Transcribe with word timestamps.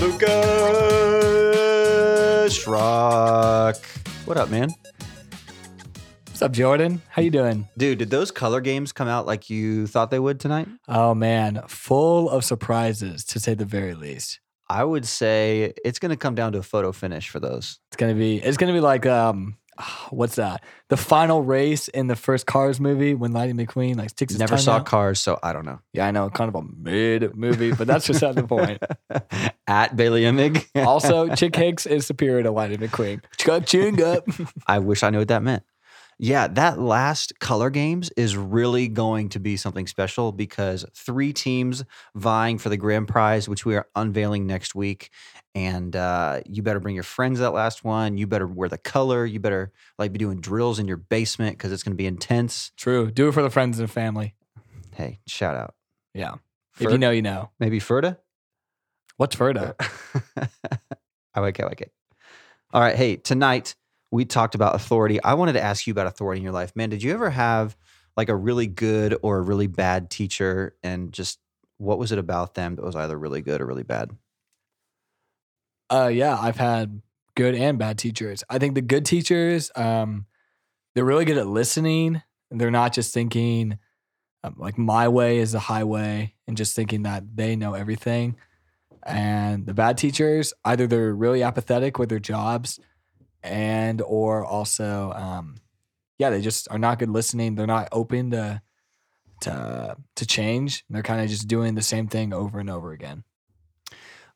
Lucas 0.00 0.18
Schrock. 2.58 3.78
What 4.26 4.36
up, 4.36 4.50
man? 4.50 4.70
What's 6.26 6.42
up, 6.42 6.52
Jordan? 6.52 7.00
How 7.08 7.22
you 7.22 7.30
doing? 7.30 7.68
Dude, 7.78 7.98
did 7.98 8.10
those 8.10 8.30
color 8.30 8.60
games 8.60 8.92
come 8.92 9.06
out 9.06 9.26
like 9.26 9.48
you 9.48 9.86
thought 9.86 10.10
they 10.10 10.18
would 10.18 10.40
tonight? 10.40 10.66
Oh 10.88 11.14
man, 11.14 11.62
full 11.68 12.28
of 12.28 12.44
surprises 12.44 13.24
to 13.26 13.38
say 13.38 13.54
the 13.54 13.64
very 13.64 13.94
least. 13.94 14.40
I 14.68 14.84
would 14.84 15.06
say 15.06 15.74
it's 15.84 15.98
going 15.98 16.10
to 16.10 16.16
come 16.16 16.34
down 16.34 16.52
to 16.52 16.58
a 16.58 16.62
photo 16.62 16.92
finish 16.92 17.28
for 17.28 17.40
those. 17.40 17.78
It's 17.88 17.96
gonna 17.96 18.14
be 18.14 18.38
it's 18.38 18.56
gonna 18.56 18.72
be 18.72 18.80
like 18.80 19.06
um 19.06 19.56
what's 20.10 20.36
that? 20.36 20.62
The 20.88 20.96
final 20.96 21.42
race 21.42 21.88
in 21.88 22.06
the 22.06 22.16
first 22.16 22.46
Cars 22.46 22.80
movie 22.80 23.14
when 23.14 23.32
Lightning 23.32 23.66
McQueen 23.66 23.96
like 23.96 24.10
sticks 24.10 24.32
his 24.32 24.40
Never 24.40 24.50
tongue 24.50 24.58
saw 24.58 24.76
out. 24.76 24.86
Cars, 24.86 25.20
so 25.20 25.38
I 25.42 25.52
don't 25.52 25.64
know. 25.64 25.80
Yeah, 25.92 26.06
I 26.06 26.10
know, 26.10 26.30
kind 26.30 26.48
of 26.48 26.54
a 26.54 26.62
mid 26.62 27.34
movie, 27.36 27.72
but 27.72 27.86
that's 27.86 28.06
just 28.06 28.22
not 28.22 28.34
the 28.34 28.44
point. 28.44 28.82
At 29.66 29.96
Bailey 29.96 30.22
Emig. 30.22 30.66
Also, 30.76 31.34
Chick 31.34 31.54
Hicks 31.56 31.86
is 31.86 32.06
superior 32.06 32.42
to 32.42 32.50
Lightning 32.50 32.80
McQueen. 32.80 33.22
Chuck 33.36 33.66
chewing 33.66 34.02
up. 34.02 34.26
I 34.66 34.78
wish 34.78 35.02
I 35.02 35.10
knew 35.10 35.18
what 35.18 35.28
that 35.28 35.42
meant. 35.42 35.62
Yeah, 36.18 36.46
that 36.48 36.78
last 36.78 37.38
color 37.40 37.70
games 37.70 38.10
is 38.16 38.36
really 38.36 38.88
going 38.88 39.30
to 39.30 39.40
be 39.40 39.56
something 39.56 39.86
special 39.86 40.32
because 40.32 40.84
three 40.94 41.32
teams 41.32 41.84
vying 42.14 42.58
for 42.58 42.68
the 42.68 42.76
grand 42.76 43.08
prize, 43.08 43.48
which 43.48 43.66
we 43.66 43.74
are 43.76 43.88
unveiling 43.96 44.46
next 44.46 44.74
week. 44.74 45.10
And 45.54 45.94
uh, 45.94 46.40
you 46.46 46.62
better 46.62 46.80
bring 46.80 46.94
your 46.94 47.04
friends 47.04 47.40
that 47.40 47.50
last 47.50 47.84
one. 47.84 48.16
You 48.16 48.26
better 48.26 48.46
wear 48.46 48.68
the 48.68 48.78
color. 48.78 49.26
You 49.26 49.40
better 49.40 49.72
like 49.98 50.12
be 50.12 50.18
doing 50.18 50.40
drills 50.40 50.78
in 50.78 50.86
your 50.86 50.96
basement 50.96 51.56
because 51.56 51.72
it's 51.72 51.82
going 51.82 51.92
to 51.92 51.96
be 51.96 52.06
intense. 52.06 52.72
True. 52.76 53.10
Do 53.10 53.28
it 53.28 53.32
for 53.32 53.42
the 53.42 53.50
friends 53.50 53.78
and 53.78 53.90
family. 53.90 54.34
Hey, 54.94 55.20
shout 55.26 55.56
out. 55.56 55.74
Yeah. 56.12 56.34
If 56.78 56.90
you 56.90 56.98
know, 56.98 57.10
you 57.10 57.22
know. 57.22 57.50
maybe 57.58 57.80
Ferda. 57.80 58.18
What's 59.16 59.36
Ferda? 59.36 59.74
I 61.34 61.40
like 61.40 61.58
it. 61.58 61.62
I 61.62 61.66
like 61.66 61.80
it. 61.80 61.92
All 62.72 62.80
right. 62.80 62.96
Hey, 62.96 63.16
tonight 63.16 63.76
we 64.14 64.24
talked 64.24 64.54
about 64.54 64.76
authority. 64.76 65.20
I 65.24 65.34
wanted 65.34 65.54
to 65.54 65.60
ask 65.60 65.88
you 65.88 65.90
about 65.90 66.06
authority 66.06 66.38
in 66.38 66.44
your 66.44 66.52
life. 66.52 66.76
Man, 66.76 66.88
did 66.88 67.02
you 67.02 67.12
ever 67.12 67.30
have 67.30 67.76
like 68.16 68.28
a 68.28 68.36
really 68.36 68.68
good 68.68 69.18
or 69.22 69.38
a 69.38 69.42
really 69.42 69.66
bad 69.66 70.08
teacher? 70.08 70.76
And 70.84 71.12
just 71.12 71.40
what 71.78 71.98
was 71.98 72.12
it 72.12 72.20
about 72.20 72.54
them 72.54 72.76
that 72.76 72.84
was 72.84 72.94
either 72.94 73.18
really 73.18 73.42
good 73.42 73.60
or 73.60 73.66
really 73.66 73.82
bad? 73.82 74.12
Uh, 75.90 76.12
yeah, 76.12 76.38
I've 76.40 76.56
had 76.56 77.02
good 77.34 77.56
and 77.56 77.76
bad 77.76 77.98
teachers. 77.98 78.44
I 78.48 78.58
think 78.58 78.76
the 78.76 78.82
good 78.82 79.04
teachers, 79.04 79.72
um, 79.74 80.26
they're 80.94 81.04
really 81.04 81.24
good 81.24 81.36
at 81.36 81.48
listening. 81.48 82.22
They're 82.52 82.70
not 82.70 82.92
just 82.92 83.12
thinking 83.12 83.80
um, 84.44 84.54
like 84.56 84.78
my 84.78 85.08
way 85.08 85.38
is 85.38 85.50
the 85.50 85.58
highway 85.58 86.34
and 86.46 86.56
just 86.56 86.76
thinking 86.76 87.02
that 87.02 87.24
they 87.34 87.56
know 87.56 87.74
everything. 87.74 88.36
And 89.04 89.66
the 89.66 89.74
bad 89.74 89.98
teachers, 89.98 90.54
either 90.64 90.86
they're 90.86 91.12
really 91.12 91.42
apathetic 91.42 91.98
with 91.98 92.10
their 92.10 92.20
jobs, 92.20 92.78
and 93.44 94.00
or 94.00 94.44
also, 94.44 95.12
um, 95.14 95.56
yeah, 96.18 96.30
they 96.30 96.40
just 96.40 96.66
are 96.70 96.78
not 96.78 96.98
good 96.98 97.10
listening. 97.10 97.54
They're 97.54 97.66
not 97.66 97.88
open 97.92 98.30
to 98.32 98.62
to 99.42 99.96
to 100.16 100.26
change. 100.26 100.84
They're 100.88 101.02
kind 101.02 101.20
of 101.20 101.28
just 101.28 101.46
doing 101.46 101.74
the 101.74 101.82
same 101.82 102.08
thing 102.08 102.32
over 102.32 102.58
and 102.58 102.70
over 102.70 102.92
again. 102.92 103.24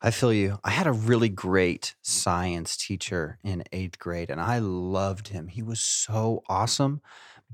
I 0.01 0.11
feel 0.11 0.31
you. 0.31 0.59
I 0.63 0.69
had 0.69 0.87
a 0.87 0.93
really 0.93 1.27
great 1.27 1.95
science 2.01 2.77
teacher 2.77 3.37
in 3.43 3.63
eighth 3.73 3.99
grade, 3.99 4.29
and 4.29 4.39
I 4.39 4.59
loved 4.59 5.29
him. 5.29 5.47
He 5.47 5.61
was 5.61 5.81
so 5.81 6.43
awesome, 6.47 7.01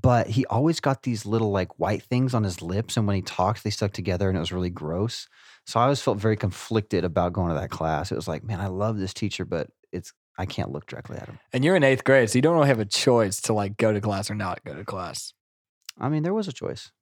but 0.00 0.28
he 0.28 0.46
always 0.46 0.78
got 0.78 1.02
these 1.02 1.26
little 1.26 1.50
like 1.50 1.80
white 1.80 2.04
things 2.04 2.34
on 2.34 2.44
his 2.44 2.62
lips, 2.62 2.96
and 2.96 3.06
when 3.06 3.16
he 3.16 3.22
talked, 3.22 3.64
they 3.64 3.70
stuck 3.70 3.92
together, 3.92 4.28
and 4.28 4.36
it 4.36 4.40
was 4.40 4.52
really 4.52 4.70
gross. 4.70 5.28
So 5.64 5.80
I 5.80 5.84
always 5.84 6.02
felt 6.02 6.18
very 6.18 6.36
conflicted 6.36 7.04
about 7.04 7.32
going 7.32 7.48
to 7.48 7.60
that 7.60 7.70
class. 7.70 8.12
It 8.12 8.16
was 8.16 8.28
like, 8.28 8.44
man, 8.44 8.60
I 8.60 8.68
love 8.68 8.98
this 8.98 9.14
teacher, 9.14 9.44
but 9.44 9.68
it's 9.90 10.12
I 10.38 10.46
can't 10.46 10.70
look 10.70 10.86
directly 10.86 11.16
at 11.16 11.28
him. 11.28 11.38
And 11.52 11.64
you're 11.64 11.76
in 11.76 11.84
eighth 11.84 12.04
grade, 12.04 12.30
so 12.30 12.36
you 12.36 12.42
don't 12.42 12.54
really 12.54 12.68
have 12.68 12.80
a 12.80 12.84
choice 12.84 13.40
to 13.42 13.52
like 13.52 13.76
go 13.76 13.92
to 13.92 14.00
class 14.00 14.30
or 14.30 14.34
not 14.34 14.64
go 14.64 14.74
to 14.74 14.84
class. 14.84 15.32
I 15.98 16.08
mean, 16.08 16.22
there 16.22 16.34
was 16.34 16.48
a 16.48 16.52
choice, 16.52 16.92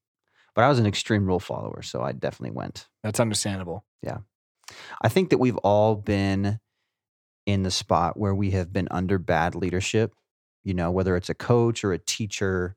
but 0.54 0.62
I 0.62 0.68
was 0.68 0.78
an 0.78 0.86
extreme 0.86 1.26
rule 1.26 1.40
follower, 1.40 1.82
so 1.82 2.02
I 2.02 2.12
definitely 2.12 2.56
went. 2.56 2.86
That's 3.02 3.20
understandable. 3.20 3.84
Yeah. 4.02 4.18
I 5.02 5.08
think 5.08 5.30
that 5.30 5.38
we've 5.38 5.56
all 5.58 5.96
been 5.96 6.60
in 7.46 7.62
the 7.62 7.70
spot 7.70 8.16
where 8.16 8.34
we 8.34 8.52
have 8.52 8.72
been 8.72 8.88
under 8.90 9.18
bad 9.18 9.54
leadership, 9.54 10.14
you 10.62 10.74
know, 10.74 10.90
whether 10.90 11.16
it's 11.16 11.28
a 11.28 11.34
coach 11.34 11.84
or 11.84 11.92
a 11.92 11.98
teacher 11.98 12.76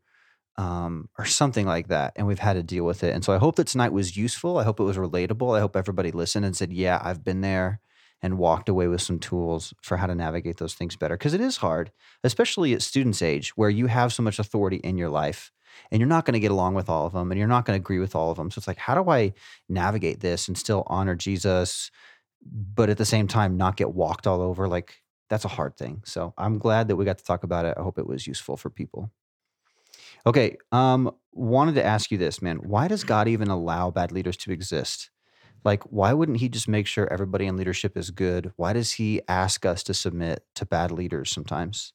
um, 0.57 1.07
or 1.17 1.25
something 1.25 1.65
like 1.65 1.89
that. 1.89 2.13
And 2.15 2.27
we've 2.27 2.39
had 2.39 2.53
to 2.53 2.63
deal 2.63 2.83
with 2.83 3.03
it. 3.03 3.13
And 3.13 3.23
so 3.23 3.31
I 3.31 3.37
hope 3.37 3.55
that 3.57 3.67
tonight 3.67 3.93
was 3.93 4.17
useful. 4.17 4.57
I 4.57 4.63
hope 4.63 4.79
it 4.79 4.83
was 4.83 4.97
relatable. 4.97 5.55
I 5.55 5.61
hope 5.61 5.75
everybody 5.75 6.11
listened 6.11 6.45
and 6.45 6.57
said, 6.57 6.73
yeah, 6.73 6.99
I've 7.01 7.23
been 7.23 7.41
there 7.41 7.79
and 8.21 8.37
walked 8.37 8.69
away 8.69 8.87
with 8.87 9.01
some 9.01 9.19
tools 9.19 9.73
for 9.81 9.97
how 9.97 10.07
to 10.07 10.15
navigate 10.15 10.57
those 10.57 10.73
things 10.73 10.95
better. 10.95 11.15
Because 11.15 11.33
it 11.33 11.41
is 11.41 11.57
hard, 11.57 11.91
especially 12.23 12.73
at 12.73 12.81
students' 12.81 13.21
age 13.21 13.55
where 13.55 13.69
you 13.69 13.87
have 13.87 14.11
so 14.11 14.23
much 14.23 14.39
authority 14.39 14.77
in 14.77 14.97
your 14.97 15.09
life 15.09 15.51
and 15.91 15.99
you're 15.99 16.09
not 16.09 16.25
going 16.25 16.33
to 16.33 16.39
get 16.39 16.51
along 16.51 16.73
with 16.73 16.89
all 16.89 17.05
of 17.05 17.13
them 17.13 17.31
and 17.31 17.37
you're 17.37 17.47
not 17.47 17.65
going 17.65 17.79
to 17.79 17.83
agree 17.83 17.99
with 17.99 18.15
all 18.15 18.31
of 18.31 18.37
them. 18.37 18.49
So 18.49 18.59
it's 18.59 18.67
like, 18.67 18.77
how 18.77 19.01
do 19.01 19.09
I 19.09 19.33
navigate 19.69 20.19
this 20.19 20.47
and 20.47 20.57
still 20.57 20.83
honor 20.87 21.15
Jesus, 21.15 21.91
but 22.43 22.89
at 22.89 22.97
the 22.97 23.05
same 23.05 23.27
time 23.27 23.57
not 23.57 23.77
get 23.77 23.93
walked 23.93 24.25
all 24.25 24.41
over? 24.41 24.67
Like 24.67 25.01
that's 25.29 25.45
a 25.45 25.49
hard 25.49 25.77
thing. 25.77 26.01
So 26.05 26.33
I'm 26.37 26.57
glad 26.57 26.87
that 26.87 26.95
we 26.95 27.05
got 27.05 27.19
to 27.19 27.23
talk 27.23 27.43
about 27.43 27.65
it. 27.65 27.75
I 27.77 27.83
hope 27.83 27.99
it 27.99 28.07
was 28.07 28.25
useful 28.25 28.57
for 28.57 28.69
people. 28.69 29.11
Okay, 30.25 30.57
um, 30.71 31.11
wanted 31.31 31.75
to 31.75 31.85
ask 31.85 32.11
you 32.11 32.17
this, 32.17 32.41
man. 32.41 32.57
Why 32.57 32.87
does 32.87 33.03
God 33.03 33.27
even 33.27 33.49
allow 33.49 33.91
bad 33.91 34.11
leaders 34.11 34.37
to 34.37 34.51
exist? 34.51 35.09
Like, 35.67 35.83
why 35.83 36.13
wouldn't 36.13 36.37
He 36.37 36.47
just 36.47 36.69
make 36.69 36.87
sure 36.87 37.11
everybody 37.11 37.45
in 37.45 37.57
leadership 37.57 37.97
is 37.97 38.09
good? 38.09 38.53
Why 38.55 38.71
does 38.71 38.93
He 38.93 39.19
ask 39.27 39.65
us 39.65 39.83
to 39.83 39.93
submit 39.93 40.45
to 40.55 40.65
bad 40.65 40.91
leaders 40.91 41.29
sometimes? 41.29 41.91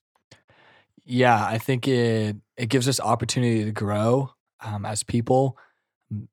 Yeah, 1.07 1.43
I 1.43 1.57
think 1.57 1.89
it 1.89 2.37
it 2.59 2.67
gives 2.67 2.87
us 2.87 3.01
opportunity 3.01 3.65
to 3.65 3.73
grow 3.73 4.35
um, 4.61 4.85
as 4.85 5.03
people. 5.03 5.57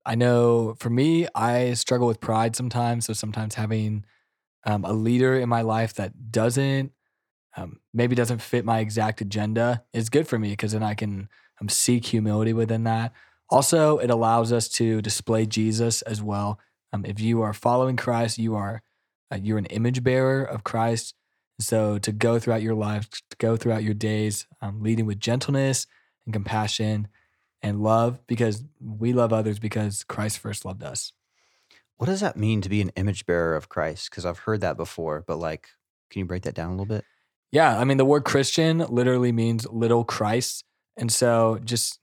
I 0.06 0.16
know 0.16 0.76
for 0.80 0.90
me, 0.90 1.28
I 1.34 1.76
struggle 1.76 2.08
with 2.08 2.20
pride 2.20 2.58
sometimes. 2.58 3.06
So 3.06 3.14
sometimes 3.14 3.56
having 3.56 4.04
um, 4.66 4.84
a 4.84 4.92
leader 4.92 5.40
in 5.40 5.48
my 5.48 5.62
life 5.62 5.94
that 5.94 6.34
doesn't 6.34 6.92
um, 7.56 7.80
maybe 7.94 8.16
doesn't 8.16 8.42
fit 8.42 8.66
my 8.66 8.80
exact 8.80 9.22
agenda 9.22 9.86
is 9.94 10.10
good 10.10 10.28
for 10.28 10.38
me 10.38 10.50
because 10.50 10.74
then 10.74 10.84
I 10.84 10.94
can 10.94 11.30
um, 11.62 11.70
seek 11.70 12.06
humility 12.06 12.52
within 12.52 12.84
that. 12.84 13.14
Also, 13.50 13.98
it 14.00 14.10
allows 14.10 14.52
us 14.52 14.68
to 14.68 15.02
display 15.02 15.46
Jesus 15.46 16.02
as 16.02 16.22
well. 16.22 16.60
Um, 16.92 17.06
if 17.06 17.20
you 17.20 17.42
are 17.42 17.54
following 17.54 17.98
Christ, 17.98 18.38
you 18.38 18.56
are 18.56 18.82
uh, 19.32 19.38
you're 19.42 19.58
an 19.58 19.66
image 19.66 20.04
bearer 20.04 20.44
of 20.44 20.64
Christ. 20.64 21.14
So 21.60 21.98
to 22.00 22.12
go 22.12 22.40
throughout 22.40 22.62
your 22.62 22.76
life, 22.76 23.10
to 23.10 23.38
go 23.38 23.58
throughout 23.58 23.84
your 23.84 23.94
days, 23.94 24.48
um, 24.62 24.82
leading 24.82 25.06
with 25.06 25.20
gentleness 25.20 25.86
and 26.26 26.34
compassion 26.34 27.08
and 27.62 27.84
love, 27.84 28.26
because 28.28 28.64
we 28.80 29.14
love 29.14 29.34
others 29.34 29.60
because 29.60 30.04
Christ 30.04 30.40
first 30.40 30.64
loved 30.66 30.84
us. 30.84 31.12
What 31.98 32.08
does 32.08 32.22
that 32.22 32.38
mean 32.38 32.62
to 32.62 32.70
be 32.70 32.82
an 32.82 32.92
image 32.96 33.26
bearer 33.26 33.56
of 33.56 33.68
Christ? 33.68 34.10
Because 34.10 34.26
I've 34.26 34.40
heard 34.40 34.62
that 34.62 34.78
before, 34.78 35.24
but 35.28 35.38
like, 35.38 35.68
can 36.10 36.20
you 36.20 36.26
break 36.26 36.44
that 36.44 36.56
down 36.56 36.70
a 36.70 36.72
little 36.72 36.86
bit? 36.86 37.04
Yeah, 37.52 37.78
I 37.78 37.84
mean 37.84 37.98
the 37.98 38.06
word 38.06 38.26
Christian 38.26 38.78
literally 38.78 39.32
means 39.32 39.68
little 39.70 40.04
Christ, 40.04 40.64
and 40.96 41.12
so 41.12 41.60
just 41.64 42.00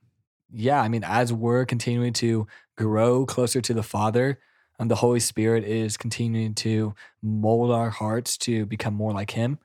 yeah, 0.53 0.81
I 0.81 0.89
mean 0.89 1.05
as 1.05 1.33
we're 1.33 1.65
continuing 1.65 2.13
to 2.15 2.47
grow 2.77 3.25
closer 3.25 3.61
to 3.61 3.73
the 3.73 3.83
Father, 3.83 4.39
and 4.79 4.91
the 4.91 4.97
Holy 4.97 5.21
Spirit 5.21 5.65
is 5.65 5.97
continuing 5.97 6.55
to 6.55 6.95
mold 7.23 7.71
our 7.71 7.91
hearts 7.91 8.37
to 8.39 8.67
become 8.67 8.95
more 8.95 9.13
like 9.13 9.31
Him. 9.33 9.59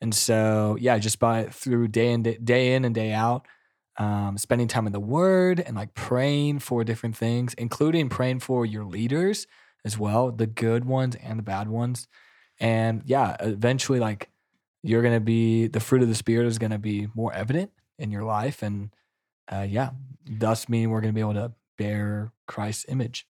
And 0.00 0.14
so, 0.14 0.76
yeah, 0.80 0.98
just 0.98 1.18
by 1.18 1.44
through 1.44 1.88
day 1.88 2.12
in 2.12 2.22
day, 2.22 2.36
day 2.36 2.74
in 2.74 2.84
and 2.84 2.94
day 2.94 3.12
out, 3.12 3.46
um, 3.98 4.38
spending 4.38 4.68
time 4.68 4.86
in 4.86 4.92
the 4.92 5.00
Word 5.00 5.60
and 5.60 5.76
like 5.76 5.94
praying 5.94 6.60
for 6.60 6.84
different 6.84 7.16
things, 7.16 7.54
including 7.54 8.08
praying 8.08 8.40
for 8.40 8.64
your 8.66 8.84
leaders 8.84 9.46
as 9.84 9.98
well, 9.98 10.30
the 10.30 10.46
good 10.46 10.84
ones 10.84 11.16
and 11.16 11.38
the 11.38 11.42
bad 11.42 11.68
ones. 11.68 12.08
And 12.58 13.02
yeah, 13.04 13.36
eventually, 13.40 14.00
like 14.00 14.30
you're 14.82 15.02
gonna 15.02 15.20
be 15.20 15.66
the 15.66 15.80
fruit 15.80 16.02
of 16.02 16.08
the 16.08 16.14
Spirit 16.14 16.46
is 16.46 16.58
gonna 16.58 16.78
be 16.78 17.08
more 17.14 17.32
evident 17.32 17.70
in 17.98 18.10
your 18.10 18.24
life, 18.24 18.62
and 18.62 18.90
uh, 19.50 19.66
yeah, 19.68 19.90
thus 20.28 20.68
meaning 20.68 20.90
we're 20.90 21.00
gonna 21.00 21.12
be 21.12 21.20
able 21.20 21.34
to 21.34 21.52
bear 21.78 22.32
Christ's 22.46 22.86
image. 22.88 23.26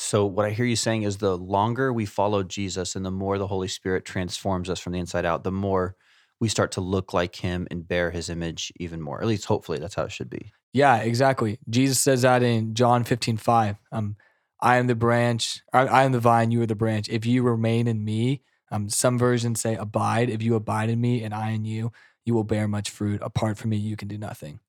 So, 0.00 0.24
what 0.24 0.46
I 0.46 0.50
hear 0.50 0.64
you 0.64 0.76
saying 0.76 1.02
is 1.02 1.16
the 1.16 1.36
longer 1.36 1.92
we 1.92 2.06
follow 2.06 2.44
Jesus 2.44 2.94
and 2.94 3.04
the 3.04 3.10
more 3.10 3.36
the 3.36 3.48
Holy 3.48 3.66
Spirit 3.66 4.04
transforms 4.04 4.70
us 4.70 4.78
from 4.78 4.92
the 4.92 5.00
inside 5.00 5.24
out, 5.24 5.42
the 5.42 5.50
more 5.50 5.96
we 6.38 6.48
start 6.48 6.70
to 6.72 6.80
look 6.80 7.12
like 7.12 7.34
him 7.34 7.66
and 7.68 7.86
bear 7.86 8.12
his 8.12 8.30
image 8.30 8.72
even 8.78 9.02
more. 9.02 9.20
At 9.20 9.26
least, 9.26 9.46
hopefully, 9.46 9.78
that's 9.78 9.96
how 9.96 10.04
it 10.04 10.12
should 10.12 10.30
be. 10.30 10.52
Yeah, 10.72 10.98
exactly. 10.98 11.58
Jesus 11.68 11.98
says 11.98 12.22
that 12.22 12.44
in 12.44 12.74
John 12.74 13.02
15, 13.02 13.38
5. 13.38 13.76
Um, 13.90 14.14
I 14.60 14.76
am 14.76 14.86
the 14.86 14.94
branch, 14.94 15.62
I, 15.72 15.86
I 15.86 16.04
am 16.04 16.12
the 16.12 16.20
vine, 16.20 16.52
you 16.52 16.62
are 16.62 16.66
the 16.66 16.76
branch. 16.76 17.08
If 17.08 17.26
you 17.26 17.42
remain 17.42 17.88
in 17.88 18.04
me, 18.04 18.42
um, 18.70 18.88
some 18.88 19.18
versions 19.18 19.60
say 19.60 19.74
abide. 19.74 20.30
If 20.30 20.44
you 20.44 20.54
abide 20.54 20.90
in 20.90 21.00
me 21.00 21.24
and 21.24 21.34
I 21.34 21.50
in 21.50 21.64
you, 21.64 21.90
you 22.24 22.34
will 22.34 22.44
bear 22.44 22.68
much 22.68 22.90
fruit. 22.90 23.20
Apart 23.20 23.58
from 23.58 23.70
me, 23.70 23.76
you 23.76 23.96
can 23.96 24.06
do 24.06 24.16
nothing. 24.16 24.60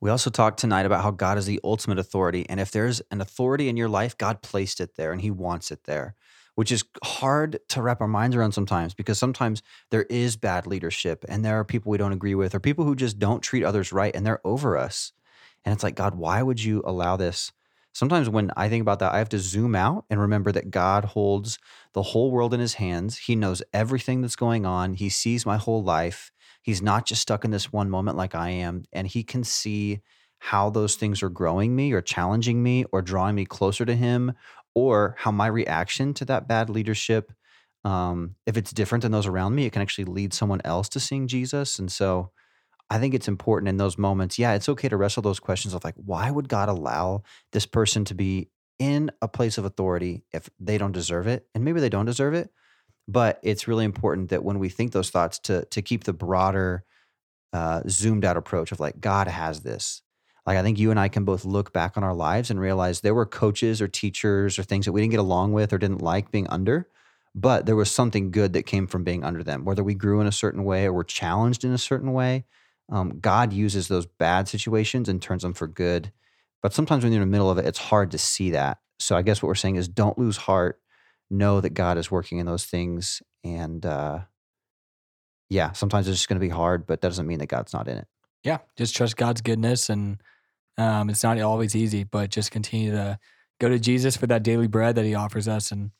We 0.00 0.10
also 0.10 0.30
talked 0.30 0.60
tonight 0.60 0.86
about 0.86 1.02
how 1.02 1.10
God 1.10 1.38
is 1.38 1.46
the 1.46 1.60
ultimate 1.64 1.98
authority. 1.98 2.46
And 2.48 2.60
if 2.60 2.70
there's 2.70 3.02
an 3.10 3.20
authority 3.20 3.68
in 3.68 3.76
your 3.76 3.88
life, 3.88 4.16
God 4.16 4.42
placed 4.42 4.80
it 4.80 4.96
there 4.96 5.10
and 5.12 5.20
He 5.20 5.30
wants 5.30 5.72
it 5.72 5.84
there, 5.84 6.14
which 6.54 6.70
is 6.70 6.84
hard 7.02 7.58
to 7.68 7.82
wrap 7.82 8.00
our 8.00 8.06
minds 8.06 8.36
around 8.36 8.52
sometimes 8.52 8.94
because 8.94 9.18
sometimes 9.18 9.62
there 9.90 10.04
is 10.04 10.36
bad 10.36 10.66
leadership 10.66 11.24
and 11.28 11.44
there 11.44 11.58
are 11.58 11.64
people 11.64 11.90
we 11.90 11.98
don't 11.98 12.12
agree 12.12 12.36
with 12.36 12.54
or 12.54 12.60
people 12.60 12.84
who 12.84 12.94
just 12.94 13.18
don't 13.18 13.42
treat 13.42 13.64
others 13.64 13.92
right 13.92 14.14
and 14.14 14.24
they're 14.24 14.46
over 14.46 14.76
us. 14.76 15.12
And 15.64 15.72
it's 15.72 15.82
like, 15.82 15.96
God, 15.96 16.14
why 16.14 16.42
would 16.42 16.62
you 16.62 16.82
allow 16.86 17.16
this? 17.16 17.50
Sometimes 17.92 18.28
when 18.28 18.52
I 18.56 18.68
think 18.68 18.82
about 18.82 19.00
that, 19.00 19.12
I 19.12 19.18
have 19.18 19.28
to 19.30 19.40
zoom 19.40 19.74
out 19.74 20.04
and 20.08 20.20
remember 20.20 20.52
that 20.52 20.70
God 20.70 21.04
holds 21.04 21.58
the 21.94 22.02
whole 22.02 22.30
world 22.30 22.54
in 22.54 22.60
his 22.60 22.74
hands. 22.74 23.18
He 23.18 23.34
knows 23.34 23.60
everything 23.72 24.20
that's 24.20 24.36
going 24.36 24.64
on, 24.64 24.94
He 24.94 25.08
sees 25.08 25.44
my 25.44 25.56
whole 25.56 25.82
life. 25.82 26.30
He's 26.68 26.82
not 26.82 27.06
just 27.06 27.22
stuck 27.22 27.46
in 27.46 27.50
this 27.50 27.72
one 27.72 27.88
moment 27.88 28.18
like 28.18 28.34
I 28.34 28.50
am, 28.50 28.82
and 28.92 29.06
He 29.06 29.22
can 29.22 29.42
see 29.42 30.02
how 30.38 30.68
those 30.68 30.96
things 30.96 31.22
are 31.22 31.30
growing 31.30 31.74
me 31.74 31.94
or 31.94 32.02
challenging 32.02 32.62
me 32.62 32.84
or 32.92 33.00
drawing 33.00 33.36
me 33.36 33.46
closer 33.46 33.86
to 33.86 33.96
Him, 33.96 34.34
or 34.74 35.14
how 35.16 35.30
my 35.30 35.46
reaction 35.46 36.12
to 36.12 36.26
that 36.26 36.46
bad 36.46 36.68
leadership, 36.68 37.32
um, 37.84 38.34
if 38.44 38.58
it's 38.58 38.70
different 38.70 39.00
than 39.00 39.12
those 39.12 39.26
around 39.26 39.54
me, 39.54 39.64
it 39.64 39.72
can 39.72 39.80
actually 39.80 40.04
lead 40.04 40.34
someone 40.34 40.60
else 40.62 40.90
to 40.90 41.00
seeing 41.00 41.26
Jesus. 41.26 41.78
And 41.78 41.90
so, 41.90 42.32
I 42.90 42.98
think 42.98 43.14
it's 43.14 43.28
important 43.28 43.70
in 43.70 43.78
those 43.78 43.96
moments. 43.96 44.38
Yeah, 44.38 44.52
it's 44.52 44.68
okay 44.68 44.90
to 44.90 44.96
wrestle 44.98 45.22
those 45.22 45.40
questions 45.40 45.72
of 45.72 45.84
like, 45.84 45.94
why 45.96 46.30
would 46.30 46.50
God 46.50 46.68
allow 46.68 47.22
this 47.52 47.64
person 47.64 48.04
to 48.04 48.14
be 48.14 48.50
in 48.78 49.10
a 49.22 49.28
place 49.28 49.56
of 49.56 49.64
authority 49.64 50.26
if 50.34 50.50
they 50.60 50.76
don't 50.76 50.92
deserve 50.92 51.28
it? 51.28 51.46
And 51.54 51.64
maybe 51.64 51.80
they 51.80 51.88
don't 51.88 52.04
deserve 52.04 52.34
it, 52.34 52.50
but 53.08 53.40
it's 53.42 53.66
really 53.66 53.86
important 53.86 54.28
that 54.28 54.44
when 54.44 54.58
we 54.58 54.68
think 54.68 54.92
those 54.92 55.10
thoughts 55.10 55.38
to 55.40 55.64
to 55.66 55.82
keep 55.82 56.04
the 56.04 56.12
broader 56.12 56.84
uh, 57.52 57.82
zoomed 57.88 58.24
out 58.24 58.36
approach 58.36 58.70
of 58.72 58.80
like 58.80 59.00
God 59.00 59.26
has 59.26 59.60
this. 59.60 60.02
Like 60.46 60.58
I 60.58 60.62
think 60.62 60.78
you 60.78 60.90
and 60.90 61.00
I 61.00 61.08
can 61.08 61.24
both 61.24 61.44
look 61.44 61.72
back 61.72 61.96
on 61.96 62.04
our 62.04 62.14
lives 62.14 62.50
and 62.50 62.60
realize 62.60 63.00
there 63.00 63.14
were 63.14 63.26
coaches 63.26 63.82
or 63.82 63.88
teachers 63.88 64.58
or 64.58 64.62
things 64.62 64.84
that 64.84 64.92
we 64.92 65.00
didn't 65.00 65.12
get 65.12 65.20
along 65.20 65.52
with 65.52 65.72
or 65.72 65.78
didn't 65.78 66.02
like 66.02 66.30
being 66.30 66.46
under, 66.48 66.88
but 67.34 67.66
there 67.66 67.76
was 67.76 67.90
something 67.90 68.30
good 68.30 68.52
that 68.52 68.64
came 68.64 68.86
from 68.86 69.04
being 69.04 69.24
under 69.24 69.42
them. 69.42 69.64
Whether 69.64 69.84
we 69.84 69.94
grew 69.94 70.20
in 70.20 70.26
a 70.26 70.32
certain 70.32 70.64
way 70.64 70.86
or 70.86 70.92
were 70.92 71.04
challenged 71.04 71.64
in 71.64 71.72
a 71.72 71.78
certain 71.78 72.12
way, 72.12 72.44
um, 72.90 73.18
God 73.20 73.52
uses 73.52 73.88
those 73.88 74.06
bad 74.06 74.48
situations 74.48 75.08
and 75.08 75.20
turns 75.20 75.42
them 75.42 75.54
for 75.54 75.66
good. 75.66 76.12
But 76.62 76.72
sometimes 76.72 77.04
when 77.04 77.12
you're 77.12 77.22
in 77.22 77.28
the 77.28 77.32
middle 77.32 77.50
of 77.50 77.58
it, 77.58 77.66
it's 77.66 77.78
hard 77.78 78.10
to 78.12 78.18
see 78.18 78.50
that. 78.50 78.78
So 78.98 79.16
I 79.16 79.22
guess 79.22 79.42
what 79.42 79.48
we're 79.48 79.54
saying 79.54 79.76
is 79.76 79.88
don't 79.88 80.18
lose 80.18 80.38
heart. 80.38 80.80
Know 81.30 81.60
that 81.60 81.70
God 81.70 81.98
is 81.98 82.10
working 82.10 82.38
in 82.38 82.46
those 82.46 82.64
things. 82.64 83.22
And 83.44 83.84
uh, 83.84 84.20
yeah, 85.50 85.72
sometimes 85.72 86.08
it's 86.08 86.18
just 86.18 86.28
going 86.28 86.40
to 86.40 86.46
be 86.46 86.50
hard, 86.50 86.86
but 86.86 87.00
that 87.00 87.08
doesn't 87.08 87.26
mean 87.26 87.38
that 87.38 87.48
God's 87.48 87.72
not 87.72 87.88
in 87.88 87.98
it. 87.98 88.08
Yeah, 88.44 88.58
just 88.76 88.94
trust 88.94 89.16
God's 89.16 89.40
goodness. 89.40 89.90
And 89.90 90.22
um, 90.78 91.10
it's 91.10 91.22
not 91.22 91.38
always 91.40 91.74
easy, 91.76 92.04
but 92.04 92.30
just 92.30 92.50
continue 92.50 92.92
to 92.92 93.18
go 93.60 93.68
to 93.68 93.78
Jesus 93.78 94.16
for 94.16 94.26
that 94.28 94.42
daily 94.42 94.68
bread 94.68 94.94
that 94.94 95.04
he 95.04 95.14
offers 95.14 95.48
us 95.48 95.72
and 95.72 95.90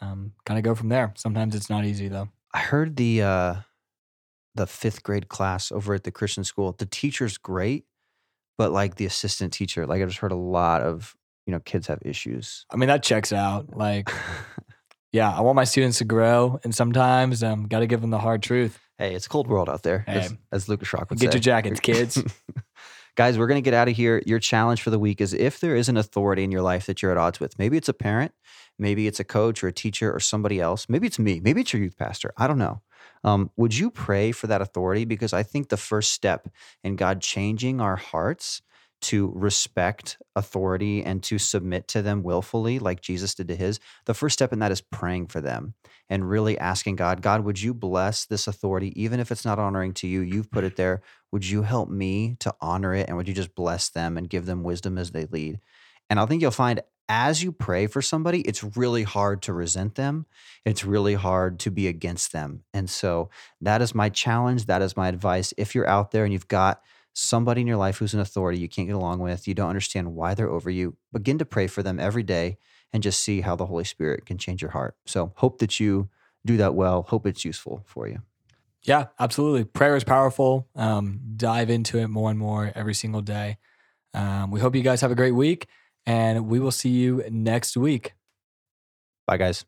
um, 0.00 0.32
kind 0.46 0.58
of 0.58 0.64
go 0.64 0.74
from 0.74 0.88
there. 0.88 1.12
Sometimes 1.16 1.54
it's 1.54 1.68
not 1.68 1.84
easy, 1.84 2.08
though. 2.08 2.28
I 2.54 2.58
heard 2.58 2.96
the. 2.96 3.22
Uh, 3.22 3.54
the 4.54 4.66
fifth 4.66 5.02
grade 5.02 5.28
class 5.28 5.72
over 5.72 5.94
at 5.94 6.04
the 6.04 6.10
Christian 6.10 6.44
school. 6.44 6.72
The 6.72 6.86
teacher's 6.86 7.38
great, 7.38 7.84
but 8.58 8.72
like 8.72 8.96
the 8.96 9.06
assistant 9.06 9.52
teacher, 9.52 9.86
like 9.86 10.02
I 10.02 10.04
just 10.04 10.18
heard 10.18 10.32
a 10.32 10.36
lot 10.36 10.82
of 10.82 11.16
you 11.46 11.52
know 11.52 11.60
kids 11.60 11.86
have 11.86 12.00
issues. 12.02 12.66
I 12.70 12.76
mean 12.76 12.88
that 12.88 13.02
checks 13.02 13.32
out. 13.32 13.76
Like, 13.76 14.10
yeah, 15.12 15.30
I 15.30 15.42
want 15.42 15.56
my 15.56 15.64
students 15.64 15.98
to 15.98 16.04
grow, 16.04 16.58
and 16.64 16.74
sometimes 16.74 17.42
um, 17.42 17.68
got 17.68 17.80
to 17.80 17.86
give 17.86 18.00
them 18.00 18.10
the 18.10 18.18
hard 18.18 18.42
truth. 18.42 18.78
Hey, 18.96 19.14
it's 19.14 19.26
a 19.26 19.28
cold 19.28 19.46
world 19.46 19.68
out 19.68 19.82
there, 19.82 20.04
hey, 20.06 20.20
as, 20.20 20.34
as 20.50 20.68
Lucas 20.68 20.88
Schrock 20.88 21.10
would 21.10 21.18
get 21.18 21.26
say. 21.26 21.26
Get 21.26 21.34
your 21.34 21.40
jackets, 21.40 21.80
kids. 21.80 22.22
Guys, 23.14 23.38
we're 23.38 23.46
going 23.46 23.62
to 23.62 23.64
get 23.64 23.74
out 23.74 23.88
of 23.88 23.96
here. 23.96 24.22
Your 24.24 24.38
challenge 24.38 24.80
for 24.80 24.88
the 24.88 24.98
week 24.98 25.20
is 25.20 25.34
if 25.34 25.60
there 25.60 25.76
is 25.76 25.90
an 25.90 25.98
authority 25.98 26.44
in 26.44 26.50
your 26.50 26.62
life 26.62 26.86
that 26.86 27.02
you're 27.02 27.10
at 27.10 27.18
odds 27.18 27.40
with, 27.40 27.58
maybe 27.58 27.76
it's 27.76 27.90
a 27.90 27.92
parent, 27.92 28.32
maybe 28.78 29.06
it's 29.06 29.20
a 29.20 29.24
coach 29.24 29.62
or 29.62 29.68
a 29.68 29.72
teacher 29.72 30.10
or 30.10 30.18
somebody 30.18 30.60
else, 30.60 30.88
maybe 30.88 31.06
it's 31.06 31.18
me, 31.18 31.38
maybe 31.40 31.60
it's 31.60 31.74
your 31.74 31.82
youth 31.82 31.98
pastor. 31.98 32.32
I 32.38 32.46
don't 32.46 32.56
know. 32.56 32.80
Um, 33.22 33.50
would 33.56 33.76
you 33.76 33.90
pray 33.90 34.32
for 34.32 34.46
that 34.46 34.62
authority? 34.62 35.04
Because 35.04 35.34
I 35.34 35.42
think 35.42 35.68
the 35.68 35.76
first 35.76 36.12
step 36.12 36.48
in 36.82 36.96
God 36.96 37.20
changing 37.20 37.82
our 37.82 37.96
hearts 37.96 38.62
to 39.02 39.32
respect 39.34 40.18
authority 40.34 41.04
and 41.04 41.22
to 41.24 41.38
submit 41.38 41.88
to 41.88 42.02
them 42.02 42.22
willfully, 42.22 42.78
like 42.78 43.00
Jesus 43.00 43.34
did 43.34 43.48
to 43.48 43.56
his, 43.56 43.80
the 44.06 44.14
first 44.14 44.34
step 44.34 44.52
in 44.52 44.60
that 44.60 44.72
is 44.72 44.80
praying 44.80 45.26
for 45.26 45.40
them 45.40 45.74
and 46.08 46.28
really 46.28 46.58
asking 46.58 46.96
God, 46.96 47.22
God, 47.22 47.44
would 47.44 47.60
you 47.60 47.74
bless 47.74 48.24
this 48.24 48.46
authority, 48.46 48.92
even 49.00 49.20
if 49.20 49.30
it's 49.30 49.44
not 49.44 49.58
honoring 49.58 49.92
to 49.94 50.06
you? 50.06 50.20
You've 50.20 50.50
put 50.50 50.64
it 50.64 50.76
there. 50.76 51.02
Would 51.32 51.48
you 51.48 51.62
help 51.62 51.88
me 51.88 52.36
to 52.40 52.54
honor 52.60 52.94
it? 52.94 53.08
And 53.08 53.16
would 53.16 53.28
you 53.28 53.34
just 53.34 53.54
bless 53.54 53.88
them 53.88 54.16
and 54.16 54.28
give 54.28 54.46
them 54.46 54.62
wisdom 54.62 54.98
as 54.98 55.10
they 55.10 55.24
lead? 55.26 55.60
And 56.08 56.20
I 56.20 56.26
think 56.26 56.42
you'll 56.42 56.50
find 56.50 56.82
as 57.08 57.42
you 57.42 57.52
pray 57.52 57.86
for 57.86 58.00
somebody, 58.00 58.40
it's 58.42 58.64
really 58.76 59.02
hard 59.02 59.42
to 59.42 59.52
resent 59.52 59.96
them. 59.96 60.26
It's 60.64 60.84
really 60.84 61.14
hard 61.14 61.58
to 61.60 61.70
be 61.70 61.86
against 61.86 62.32
them. 62.32 62.62
And 62.72 62.88
so 62.88 63.28
that 63.60 63.82
is 63.82 63.94
my 63.94 64.08
challenge. 64.08 64.66
That 64.66 64.82
is 64.82 64.96
my 64.96 65.08
advice. 65.08 65.52
If 65.56 65.74
you're 65.74 65.88
out 65.88 66.10
there 66.10 66.24
and 66.24 66.32
you've 66.32 66.48
got 66.48 66.80
somebody 67.14 67.60
in 67.60 67.66
your 67.66 67.76
life 67.76 67.98
who's 67.98 68.14
an 68.14 68.20
authority 68.20 68.58
you 68.58 68.68
can't 68.68 68.88
get 68.88 68.96
along 68.96 69.20
with, 69.20 69.46
you 69.46 69.54
don't 69.54 69.68
understand 69.68 70.14
why 70.14 70.34
they're 70.34 70.50
over 70.50 70.70
you, 70.70 70.96
begin 71.12 71.38
to 71.38 71.44
pray 71.44 71.66
for 71.66 71.82
them 71.82 72.00
every 72.00 72.22
day 72.22 72.58
and 72.92 73.02
just 73.02 73.22
see 73.22 73.40
how 73.40 73.56
the 73.56 73.66
Holy 73.66 73.84
Spirit 73.84 74.26
can 74.26 74.38
change 74.38 74.62
your 74.62 74.70
heart. 74.70 74.96
So 75.06 75.32
hope 75.36 75.58
that 75.58 75.80
you 75.80 76.08
do 76.44 76.56
that 76.56 76.74
well. 76.74 77.02
Hope 77.02 77.26
it's 77.26 77.44
useful 77.44 77.82
for 77.86 78.08
you. 78.08 78.22
Yeah, 78.82 79.06
absolutely. 79.20 79.64
Prayer 79.64 79.96
is 79.96 80.04
powerful. 80.04 80.68
Um, 80.74 81.20
dive 81.36 81.70
into 81.70 81.98
it 81.98 82.08
more 82.08 82.30
and 82.30 82.38
more 82.38 82.72
every 82.74 82.94
single 82.94 83.20
day. 83.20 83.58
Um, 84.12 84.50
we 84.50 84.60
hope 84.60 84.74
you 84.74 84.82
guys 84.82 85.00
have 85.00 85.12
a 85.12 85.14
great 85.14 85.32
week 85.32 85.68
and 86.04 86.48
we 86.48 86.58
will 86.58 86.72
see 86.72 86.90
you 86.90 87.24
next 87.30 87.76
week. 87.76 88.14
Bye, 89.26 89.36
guys. 89.36 89.64